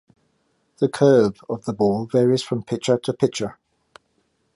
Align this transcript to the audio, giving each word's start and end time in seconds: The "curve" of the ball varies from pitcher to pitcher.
The 0.79 0.89
"curve" 0.89 1.41
of 1.47 1.65
the 1.65 1.73
ball 1.73 2.07
varies 2.07 2.41
from 2.41 2.63
pitcher 2.63 2.97
to 2.97 3.13
pitcher. 3.13 3.59